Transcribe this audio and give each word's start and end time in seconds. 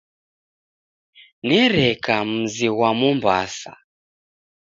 Nereka 1.47 2.15
mzi 2.31 2.67
ghwa 2.75 2.91
Mombasa. 2.99 3.73